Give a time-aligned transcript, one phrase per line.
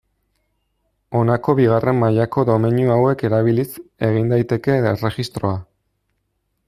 [1.19, 3.69] Honako bigarren mailako domeinu hauek erabiliz
[4.09, 5.55] egin daiteke erregistroa.